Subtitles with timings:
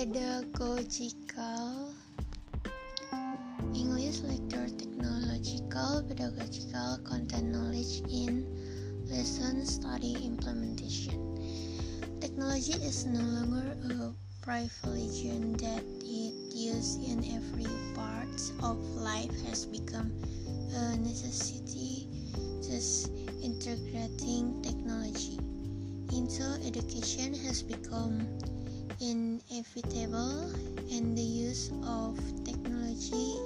[0.00, 1.92] pedagogical
[3.76, 8.48] English lecture technological pedagogical content knowledge in
[9.10, 11.20] lesson study implementation.
[12.18, 15.20] Technology is no longer a privilege
[15.60, 20.10] that it used in every part of life has become
[20.80, 22.08] a necessity.
[22.64, 23.10] Thus
[23.44, 25.36] integrating technology
[26.08, 28.24] into education has become
[29.00, 30.52] inevitable
[30.92, 33.40] and the use of technology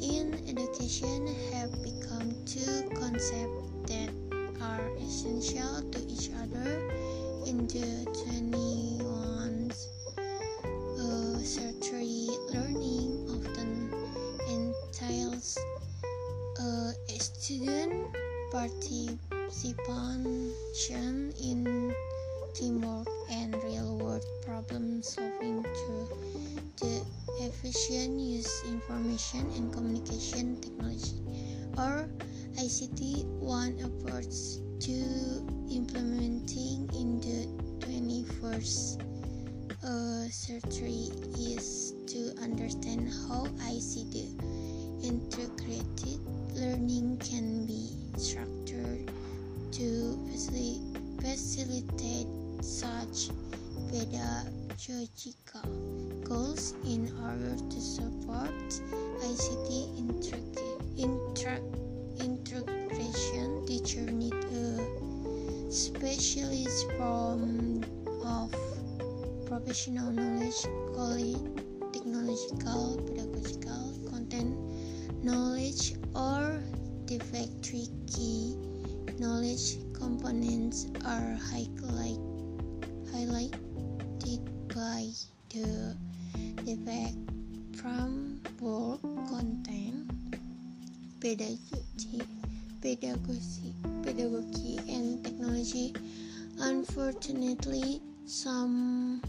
[0.00, 4.08] in education have become two concepts that
[4.62, 6.88] are essential to each other
[7.44, 9.84] in the 21st
[10.96, 13.92] uh, century learning often
[14.48, 15.58] entails
[16.58, 18.08] uh, student
[18.50, 21.92] participation in
[22.54, 26.08] teamwork and real-world problem solving through
[26.80, 27.04] the
[27.40, 31.20] efficient use information and communication technology.
[31.78, 32.08] Or
[32.58, 34.96] ICT one approach to
[35.70, 37.46] implementing in the
[37.86, 39.02] 21st
[39.82, 44.36] uh, century is to understand how ICT
[45.02, 46.20] integrated
[46.54, 47.49] learning can
[53.90, 55.66] pedagogical
[56.22, 58.54] goals in order to support
[59.18, 60.46] ICT integration.
[63.66, 67.82] Teacher need a specialist from
[68.24, 68.54] of
[69.46, 70.62] professional knowledge,
[71.92, 74.54] technological, pedagogical, content
[75.24, 76.62] knowledge, or
[77.06, 78.54] TPACK key
[79.18, 82.30] knowledge components are highlighted
[83.12, 83.69] highlighted
[84.80, 85.04] by
[85.52, 85.94] the
[86.64, 87.20] defect
[87.76, 90.08] from work content,
[91.20, 92.24] pedagogy,
[92.80, 95.92] pedagogy, pedagogy and technology.
[96.60, 99.20] Unfortunately, some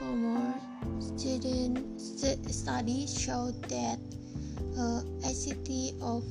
[0.00, 0.58] former
[0.98, 4.02] student st studies show that
[4.74, 6.26] uh, ICT of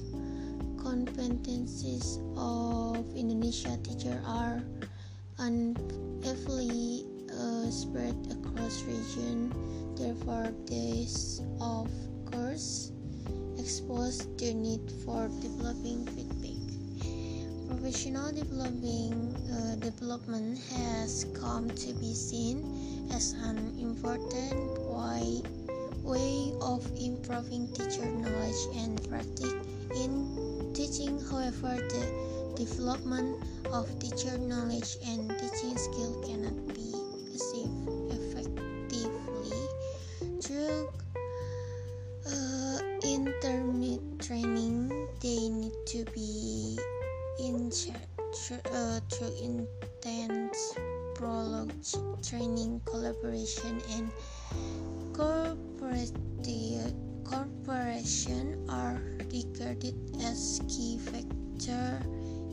[0.83, 4.59] competencies of Indonesia teacher are
[5.39, 7.07] unevenly
[7.39, 9.53] uh, spread across region.
[9.95, 11.89] Therefore, this of
[12.31, 12.91] course
[13.57, 16.57] exposed the need for developing feedback.
[17.67, 22.63] Professional developing uh, development has come to be seen
[23.11, 25.41] as an important way,
[26.03, 29.53] way of improving teacher knowledge and practice
[29.95, 31.19] in teaching.
[31.29, 33.37] However, the development
[33.71, 36.96] of teacher knowledge and teaching skill cannot be
[45.87, 46.77] to be
[47.39, 50.75] in uh, through intense
[51.15, 54.11] prolonged training, collaboration, and
[57.23, 62.03] cooperation are regarded as key factors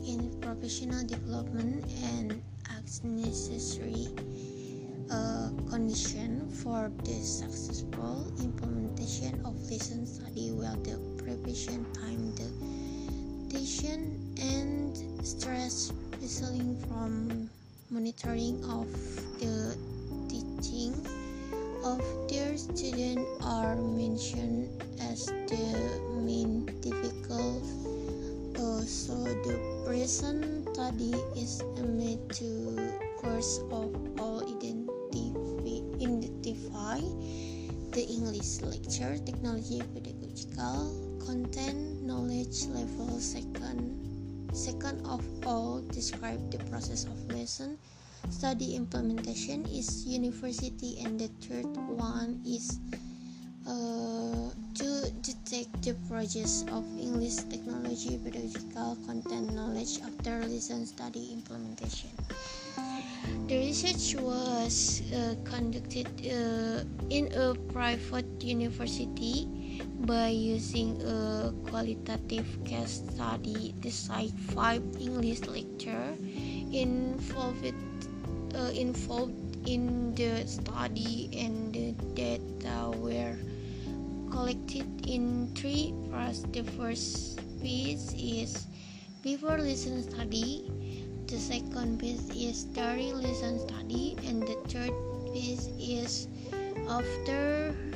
[0.07, 1.83] in professional development
[2.15, 2.41] and
[2.79, 4.07] as necessary
[5.11, 12.84] uh, condition for the successful implementation of lesson study while the preparation time the
[13.49, 17.49] tension and stress resulting from
[17.89, 18.87] monitoring of
[19.39, 19.77] the
[20.27, 20.93] teaching
[21.83, 24.69] of their student are mentioned
[24.99, 27.61] as the main difficult
[28.57, 29.13] uh, so
[29.45, 29.53] the
[29.85, 32.75] present study is made to
[33.21, 36.99] first of all identify
[37.91, 43.97] the English lecture technology pedagogical content knowledge level second
[44.53, 47.77] second of all describe the process of lesson
[48.29, 51.65] study implementation is university and the third
[51.97, 52.79] one is
[53.67, 62.09] uh, to detect the progress of English technology pedagogical content knowledge after lesson study implementation.
[63.47, 69.49] The research was uh, conducted uh, in a private university
[70.05, 73.73] by using a qualitative case study.
[73.81, 76.13] The site five English lecture
[76.71, 77.73] involved
[78.53, 79.33] uh, involved
[79.65, 83.35] in the study and the data were
[84.29, 86.45] collected in three parts.
[86.53, 88.67] The first piece is
[89.25, 90.69] before lesson study,
[91.25, 94.93] the second piece is during lesson study, and the third
[95.33, 96.29] piece is
[96.85, 97.94] after.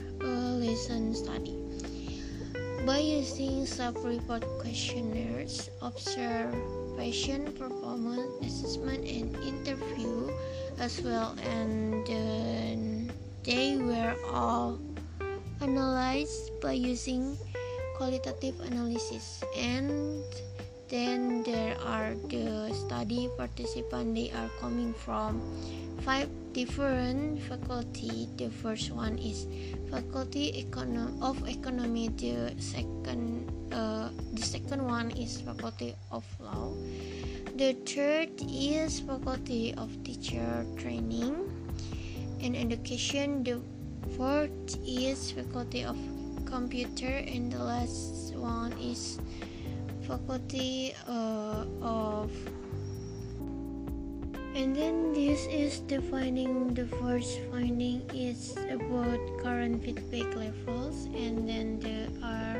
[2.86, 10.31] By using self-report questionnaires, observation, performance assessment, and interview,
[10.80, 14.80] as well, and uh, they were all
[15.62, 17.38] analyzed by using
[18.00, 19.44] qualitative analysis.
[19.56, 20.24] And
[20.88, 25.44] then there are the study participants they are coming from
[26.01, 28.28] five different faculty.
[28.38, 29.48] The first one is
[29.92, 32.10] faculty econo- of economy.
[32.10, 36.74] The second uh, the second one is faculty of law.
[37.56, 41.36] The third is faculty of teacher training.
[42.40, 43.60] And education the
[44.16, 46.00] fourth is faculty of
[46.45, 47.12] computer.
[47.12, 49.19] And the last one is
[50.07, 52.31] faculty uh, of
[54.60, 61.08] and then this is the finding the first finding is about current feedback levels.
[61.16, 62.60] And then there are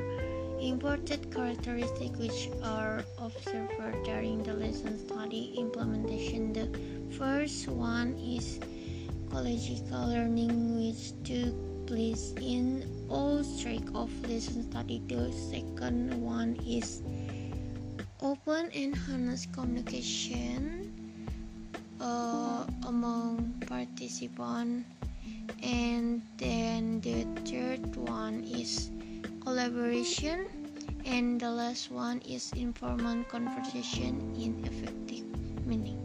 [0.64, 3.76] important characteristics which are observed
[4.08, 6.54] during the lesson study implementation.
[6.56, 6.72] The
[7.20, 8.64] first one is
[9.28, 11.52] collegial learning which took
[11.86, 15.04] place in all streak of lesson study.
[15.04, 17.04] The second one is
[18.24, 20.89] open and honest communication
[22.00, 24.88] uh, among participants.
[25.64, 28.92] And then the third one is
[29.44, 30.48] collaboration.
[31.06, 35.26] And the last one is informal conversation in effective
[35.66, 35.99] meaning